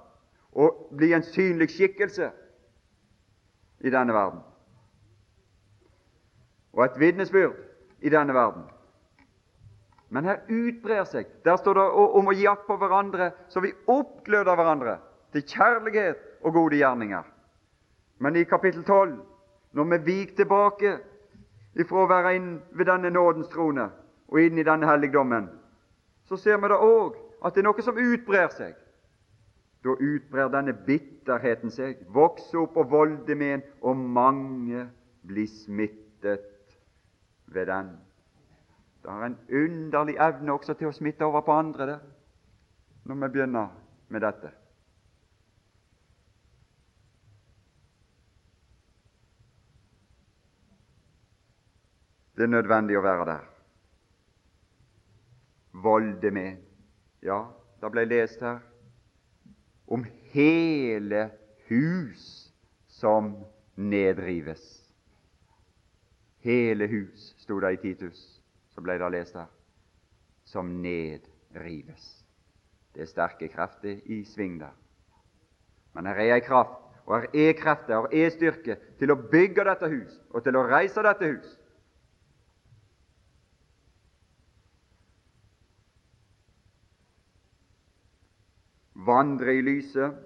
[0.51, 2.27] og bli en synlig skikkelse
[3.87, 4.41] i denne verden.
[6.75, 7.55] Og et vitnesbyrd
[8.03, 8.65] i denne verden.
[10.11, 11.85] Men her utbrer seg Der står det
[12.19, 14.97] om å gi akt på hverandre, så vi oppgløder hverandre
[15.31, 17.23] til kjærlighet og gode gjerninger.
[18.19, 19.15] Men i kapittel 12,
[19.71, 20.97] når vi viker tilbake
[21.79, 23.89] ifra å være inn ved denne nådens trone
[24.31, 25.49] og inn i denne helligdommen,
[26.27, 28.75] så ser vi da òg at det er noe som utbrer seg.
[29.81, 34.85] Da utbrer denne bitterheten seg, vokser opp og volder med en, og mange
[35.27, 36.77] blir smittet
[37.51, 37.95] ved den.
[39.01, 42.01] Det har en underlig evne også til å smitte over på andre der,
[43.09, 43.71] når vi begynner
[44.13, 44.51] med dette.
[52.41, 53.41] Det er nødvendig å være der.
[55.83, 56.63] Volde med.
[57.21, 57.43] Ja,
[57.77, 58.63] det ble lest her
[59.85, 61.27] om hele
[61.69, 62.23] hus
[62.89, 63.29] som
[63.77, 64.65] nedrives.
[66.41, 68.25] Hele hus, sto det i Titus
[68.73, 69.53] så ble det lest her,
[70.49, 72.09] som nedrives.
[72.89, 74.73] Det er sterke krefter i sving der.
[75.93, 79.69] Men her er ei kraft, og her er krefter og er styrke til å bygge
[79.69, 81.57] dette hus og til å reise dette hus.
[89.05, 90.17] Vandre i lyset,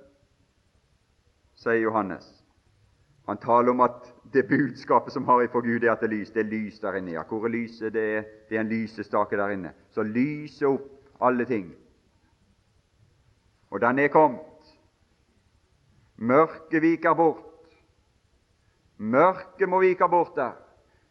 [1.56, 2.28] sier Johannes.
[3.26, 6.32] Han taler om at det budskapet som har ifra Gud, er at det er lys.
[6.32, 7.16] Det er lys der inne.
[7.16, 7.94] Ja, hvor er lyset?
[7.94, 9.72] Det er, det er en lysestake der inne.
[9.90, 11.72] Så lyser opp alle ting.
[13.72, 14.70] Og den er kommet.
[16.18, 17.42] Mørket viker bort.
[18.98, 20.54] Mørket må vike bort der.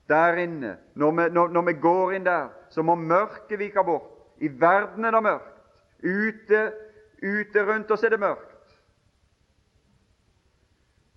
[0.08, 0.76] Der inne.
[0.94, 4.10] Når vi, når, når vi går inn der, så må mørket vike bort.
[4.38, 5.50] I verden er det mørkt.
[6.04, 6.62] Ute,
[7.24, 8.50] ute rundt oss er det mørkt.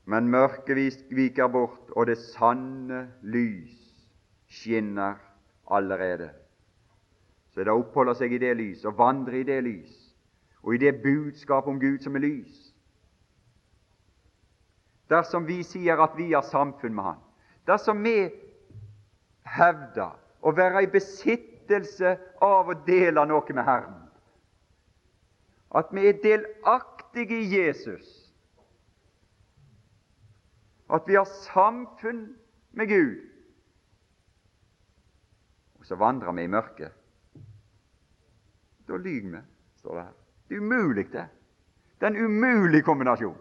[0.07, 3.75] Men mørket viker bort, og det sanne lys
[4.47, 5.17] skinner
[5.67, 6.29] allerede.
[7.51, 9.93] Så det oppholder seg i det lys og vandrer i det lys,
[10.63, 12.55] og i det budskap om Gud som er lys.
[15.11, 17.21] Dersom vi sier at vi har samfunn med Han,
[17.67, 18.29] dersom vi
[19.57, 24.06] hevder å være i besittelse av å dele noe med Herren,
[25.75, 28.33] at vi er delaktige i Jesus,
[30.93, 32.37] at vi har samfunn
[32.71, 33.15] med Gud.
[35.79, 36.91] Og så vandrer vi i mørket.
[38.87, 39.43] Da lyver vi,
[39.75, 40.13] står det her.
[40.49, 41.27] Det er umulig, det.
[41.99, 43.37] Det er en umulig kombinasjon.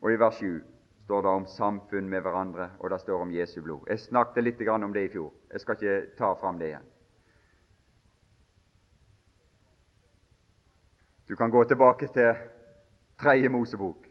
[0.00, 0.77] Og i vers 7
[1.08, 3.86] står det om samfunn med hverandre, og det står om Jesu blod.
[3.88, 5.30] Jeg snakket litt om det i fjor.
[5.52, 6.84] Jeg skal ikke ta fram det igjen.
[11.28, 12.36] Du kan gå tilbake til
[13.16, 14.04] tredje Mosebok,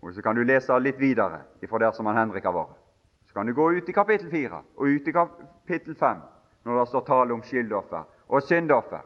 [0.00, 2.80] og så kan du lese litt videre ifra der som han Henrik har vært.
[3.28, 6.16] Så kan du gå ut i kapittel 4 og ut i kapittel 5,
[6.64, 9.04] når det står tale om skyldoffer og syndoffer.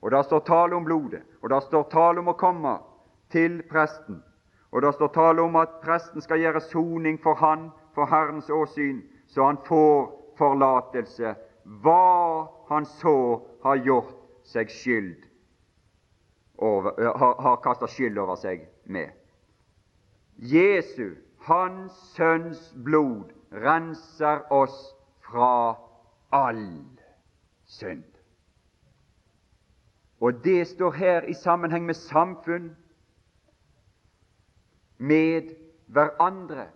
[0.00, 2.78] Og det står tale om blodet, og det står tale om å komme
[3.28, 4.24] til presten
[4.74, 9.04] og det står tale om at presten skal gjøre soning for han for Herrens åsyn,
[9.30, 10.08] så han får
[10.38, 11.36] forlatelse
[11.84, 15.28] hva han så har gjort seg skyld
[16.58, 19.14] over, har, har kasta skyld over seg med.
[20.36, 21.14] Jesu,
[21.46, 24.76] Hans Sønns blod, renser oss
[25.22, 25.76] fra
[26.34, 26.66] all
[27.64, 28.04] synd.
[30.20, 32.72] Og det står her i sammenheng med samfunn,
[35.08, 35.52] med
[35.86, 36.66] hverandre.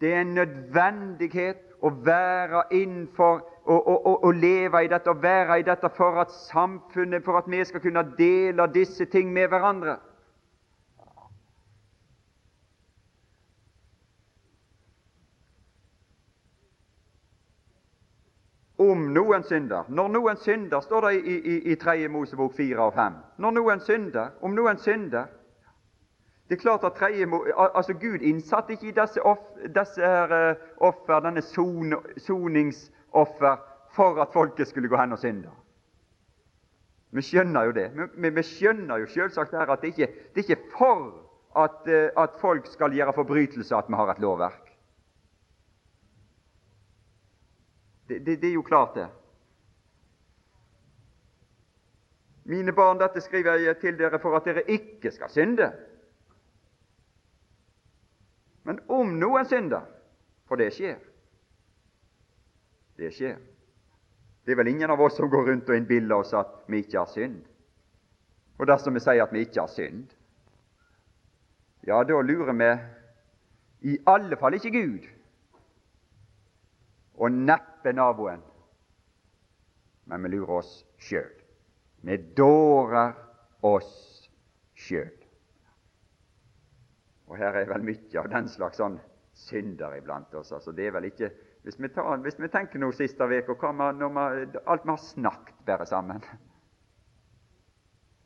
[0.00, 5.90] Det er en nødvendighet å være innenfor å leve i dette og være i dette
[5.96, 9.98] for at samfunnet, for at vi skal kunne dele disse ting med hverandre.
[18.78, 19.88] om noen synder.
[19.88, 22.08] Når noen synder, står det i, i, i 3.
[22.08, 23.16] Mosebok 4 og 5.
[23.42, 25.26] Når noen synder, om noen synder
[26.48, 27.06] Det er klart at 3.
[27.74, 29.42] altså Gud innsatte ikke i disse, off,
[29.74, 33.56] disse her, uh, offer, denne son, soningsoffer,
[33.92, 35.50] for at folket skulle gå hen og synde.
[37.10, 37.90] Vi skjønner jo det.
[38.16, 41.04] Vi, vi skjønner jo selvsagt her at det ikke det er ikke for
[41.56, 44.72] at, uh, at folk skal gjøre forbrytelser at vi har et lovverk.
[48.08, 49.08] Det, det, det er jo klart, det.
[52.48, 55.72] Mine barn, dette skriver jeg til dere for at dere ikke skal synde.
[58.68, 59.86] Men om noen synder
[60.48, 60.98] For det skjer.
[62.98, 63.36] Det skjer.
[64.44, 67.02] Det er vel ingen av oss som går rundt og innbiller oss at vi ikke
[67.02, 67.42] har synd.
[68.56, 70.06] Og dersom vi sier at vi ikke har synd,
[71.84, 72.70] ja, da lurer vi
[73.92, 75.04] i alle fall ikke Gud
[77.20, 78.40] og neppe naboen.
[80.08, 81.30] Men vi lurer oss sjøl.
[82.08, 83.12] Vi dårer
[83.68, 83.92] oss
[84.80, 85.17] sjøl.
[87.28, 88.98] Og her er vel mye av den slags sånn
[89.38, 90.52] synder iblant oss.
[90.52, 91.30] altså det er vel ikke,
[91.62, 96.22] Hvis vi, tar, hvis vi tenker noe siste uke, alt vi har snakket bare sammen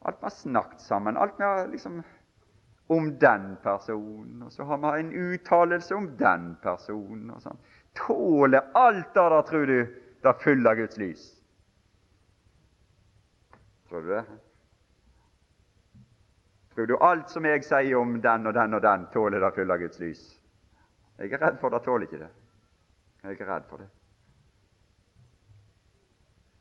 [0.02, 2.02] Alt vi har snakket sammen, alt vi har liksom
[2.92, 7.30] om den personen, og så har vi en uttalelse om den personen.
[7.30, 7.58] og sånn
[7.94, 9.78] tåler alt det der, tror du,
[10.22, 11.24] det fyller Guds lys?
[13.88, 14.24] Tror du det?
[16.74, 19.78] Tror du alt som jeg sier om den og den og den, tåler det fylle
[19.78, 20.22] Guds lys?
[21.18, 22.30] Jeg er redd for det tåler ikke det.
[23.22, 23.88] Jeg er redd for det.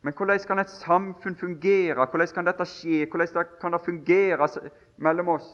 [0.02, 2.06] Men hvordan kan et samfunn fungere?
[2.06, 3.06] Hvordan kan dette skje?
[3.06, 4.48] Hvordan kan det fungere
[4.98, 5.50] mellom oss?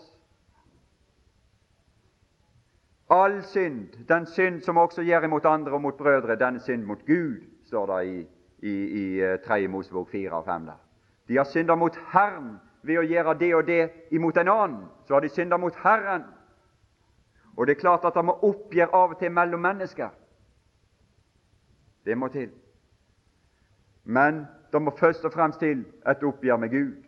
[3.10, 7.06] All synd, den synd som også gjør imot andre og mot brødre, den synd mot
[7.06, 8.28] Gud, står det i,
[8.60, 9.64] i, i 3.
[9.64, 10.66] Eh, Mosebok 4 og 5.
[10.66, 10.82] der.
[11.28, 13.82] De har synda mot Herren ved å gjøre det og det
[14.16, 14.86] imot en annen.
[15.08, 16.24] Så har de synda mot Herren.
[17.58, 20.10] Og det er klart at det må oppgjør av og til mellom mennesker.
[22.06, 22.52] Det må til.
[24.04, 27.04] Men det må først og fremst til et oppgjør med Gud.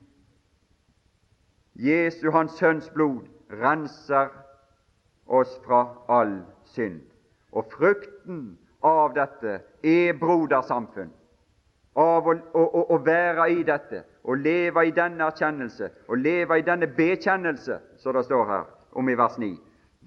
[1.79, 4.27] Jesu, Hans Sønns blod, renser
[5.27, 7.01] oss fra all synd.
[7.51, 11.13] Og frukten av dette er brodersamfunn.
[11.95, 16.65] Av å, å, å, være i dette, å leve i denne erkjennelse, å leve i
[16.65, 19.55] denne bekjennelse, som det står her om i vers 9.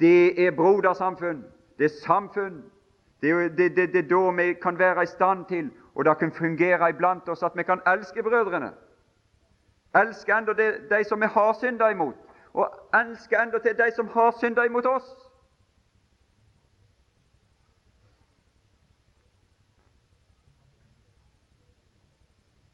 [0.00, 1.44] Det er brodersamfunn.
[1.78, 2.62] Det er samfunn.
[3.22, 7.42] Det er da vi kan være i stand til, og det kan fungere iblant oss,
[7.42, 8.72] at vi kan elske brødrene.
[9.94, 12.16] Elske enda de, som vi har synda imot
[12.54, 15.08] og elske endatil de som har synda imot oss.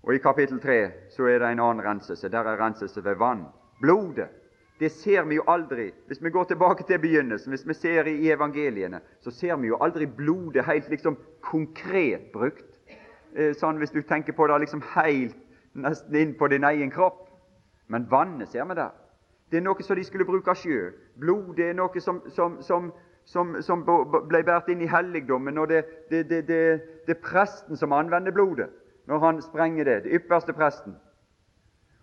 [0.08, 2.30] Og I kapittel 3 så er det en annen renselse.
[2.32, 3.44] Der er renselse ved vann.
[3.80, 4.28] Blodet.
[4.80, 5.90] Det ser vi jo aldri.
[6.06, 9.76] Hvis vi går tilbake til begynnelsen, hvis vi ser i evangeliene, så ser vi jo
[9.80, 12.64] aldri blodet helt liksom konkret brukt.
[13.36, 15.36] Eh, sånn Hvis du tenker på det liksom helt
[15.74, 17.28] nesten inn på din egen kropp.
[17.88, 18.96] Men vannet ser vi der.
[19.50, 20.94] Det er noe som de skulle bruke sjøl.
[21.20, 22.92] Blodet er noe som, som, som,
[23.60, 25.58] som ble båret inn i helligdommen.
[25.58, 28.72] og det, det, det, det, er presten som anvender blodet
[29.08, 30.02] når han sprenger det.
[30.04, 30.96] Det ypperste presten.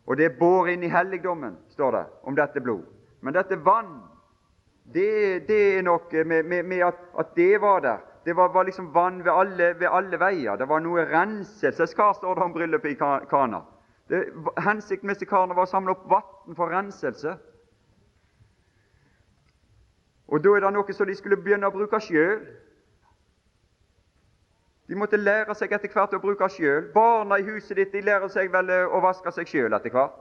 [0.05, 2.83] Og det bor inn i helligdommen, står det om dette blod.
[3.21, 4.01] Men dette vann,
[4.93, 8.03] det, det er noe med, med, med at, at, det var der.
[8.25, 10.57] Det var, var liksom vann ved alle, ved alle, veier.
[10.57, 12.97] Det var noe renselseskar, står det om bryllupet i
[13.29, 13.61] Kana.
[14.09, 14.21] Det,
[14.65, 17.37] hensikten med Kana var å samle opp vann for renselse.
[20.27, 22.45] Og da er det noe som de skulle begynne å bruke sjøl.
[24.87, 26.91] De måtte lære seg etter hvert å bruke sjøl.
[26.93, 30.19] Barna i huset ditt de lærer seg vel eh, å vaske seg sjøl etter hvert.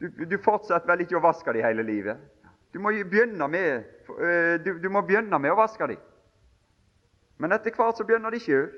[0.00, 2.20] Du, du, fortsetter vel ikke å vaske dem hele livet?
[2.74, 3.86] Du må med,
[4.20, 6.02] eh, du, du må begynne med å vaske dem.
[7.40, 8.68] Men etter hvert så begynner de sjøl.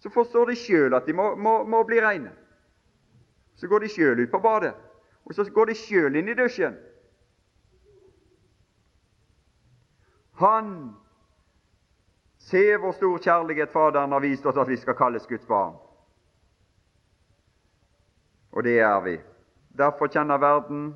[0.00, 2.32] Så forstår de sjøl at de må, må, må bli reine.
[3.56, 4.74] Så går de sjøl ut på badet,
[5.24, 6.74] og så går de sjøl inn i dusjen.
[10.40, 10.96] Han
[12.50, 15.76] ser hvor stor kjærlighet Faderen har vist oss at vi skal kalles Guds barn.
[18.52, 19.16] Og det er vi.
[19.78, 20.92] Derfor kjenner verden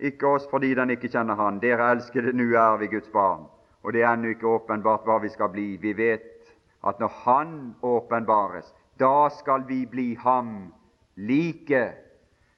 [0.00, 1.60] ikke oss fordi den ikke kjenner Han.
[1.60, 3.44] Dere elskede, nå er vi Guds barn.
[3.82, 5.76] Og det er ennå ikke åpenbart hva vi skal bli.
[5.82, 6.54] Vi vet
[6.86, 10.72] at når Han åpenbares, da skal vi bli Ham
[11.16, 11.84] like.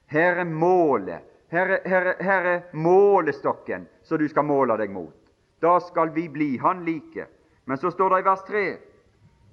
[0.07, 1.25] Her er målet.
[1.51, 5.15] Her er, her, er, her er målestokken som du skal måle deg mot.
[5.61, 7.27] Da skal vi bli Han like.
[7.65, 8.65] Men så står det i vers 3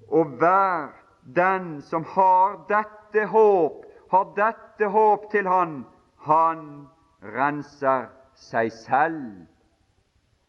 [0.09, 0.91] Og vær
[1.35, 5.85] den som har dette håp, har dette håp til Han,
[6.17, 6.87] han
[7.23, 9.45] renser seg selv.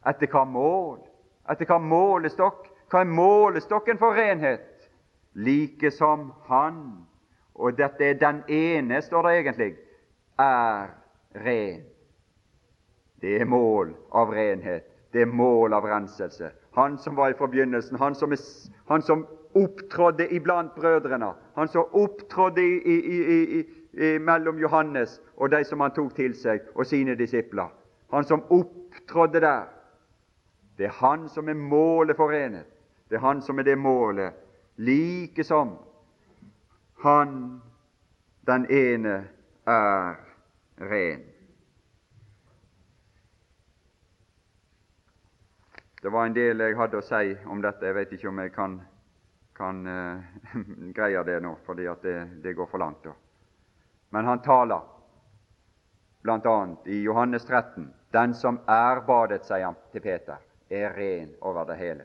[0.04, 0.98] Etter hva mål?
[1.48, 2.66] Etter hva målestokk?
[2.90, 4.90] Hva er målestokken for renhet?
[5.34, 7.06] Like som Han.
[7.54, 9.70] Og dette er den ene, står det egentlig,
[10.38, 10.90] er
[11.44, 11.84] ren.
[13.22, 14.90] Det er mål av renhet.
[15.12, 16.50] Det er mål av renselse.
[16.74, 18.32] Han som var i forbegynnelsen, han som,
[18.88, 25.64] han som opptrådde iblant brødrene, han som opptrådde i, i, i, mellom Johannes og de
[25.64, 27.70] som han tok til seg, og sine disipler.
[28.10, 29.62] Han som opptrådde der.
[30.78, 32.66] Det er han som er målet for renhet.
[33.10, 34.32] Det er han som er det målet,
[34.76, 35.76] like som
[37.04, 37.60] han
[38.46, 39.24] den ene
[39.66, 40.16] er
[40.80, 41.22] ren.
[46.04, 47.86] Det var en del jeg hadde å si om dette.
[47.88, 48.72] Jeg vet ikke om jeg kan,
[49.56, 50.24] kan uh,
[50.98, 52.12] greie det nå, fordi det,
[52.44, 53.06] det, går for langt.
[53.06, 53.14] da.
[54.12, 54.82] Men han taler
[56.20, 56.56] bl.a.
[56.84, 61.78] i Johannes 13 Den som er badet, sier han til Peter, er ren over det
[61.80, 62.04] hele.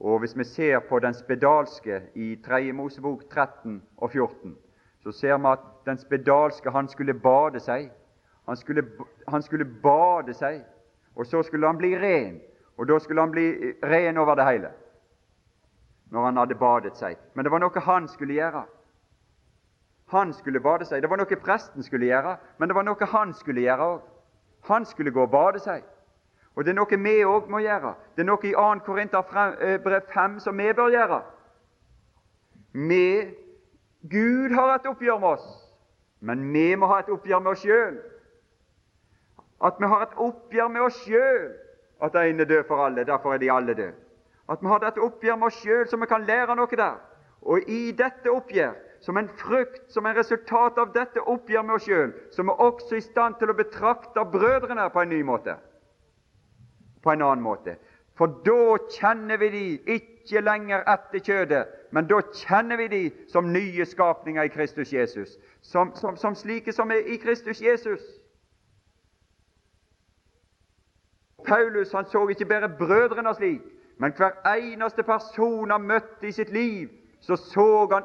[0.00, 2.72] Og Hvis vi ser på den spedalske i 3.
[2.72, 4.56] Mosebok 13 og 14,
[5.04, 7.92] så ser vi at den spedalske han skulle bade seg.
[8.48, 8.88] Han skulle,
[9.28, 10.64] han skulle bade seg,
[11.14, 12.40] og så skulle han bli ren.
[12.76, 14.70] Og da skulle han bli ren over det hele
[16.14, 17.16] når han hadde badet seg.
[17.34, 18.60] Men det var noe han skulle gjøre.
[20.12, 21.02] Han skulle bade seg.
[21.02, 24.04] Det var noe presten skulle gjøre, men det var noe han skulle gjøre òg.
[24.68, 25.82] Han skulle gå og bade seg.
[26.54, 27.94] Og det er noe vi òg må gjøre.
[28.14, 28.84] Det er noe i 2.
[28.86, 31.20] Korinterbrev 5 som vi bør gjøre.
[32.74, 33.34] Vi,
[34.10, 35.50] Gud har et oppgjør med oss,
[36.20, 37.98] men vi må ha et oppgjør med oss sjøl.
[39.64, 41.52] At vi har et oppgjør med oss sjøl
[42.02, 43.94] at én er død for alle, derfor er de alle døde.
[44.50, 46.98] At vi har dette oppgjør med oss sjøl, så vi kan lære noe der.
[47.42, 51.86] Og i dette oppgjør, som en frukt, som en resultat av dette oppgjør med oss
[51.88, 55.56] sjøl, så er vi også i stand til å betrakte brødrene på en ny måte.
[57.02, 57.76] På en annen måte.
[58.18, 59.64] For da kjenner vi de
[59.96, 65.38] ikke lenger etter kjødet, men da kjenner vi de som nye skapninger i Kristus Jesus.
[65.62, 68.02] Som, som, som slike som er i Kristus Jesus.
[71.46, 73.60] Paulus han så ikke bare brødrene slik,
[73.98, 76.88] men hver eneste person han møtte i sitt liv,
[77.20, 78.04] så så han